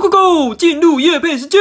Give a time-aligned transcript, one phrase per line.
[0.00, 0.54] Go Go Go！
[0.54, 1.60] 进入夜配时间。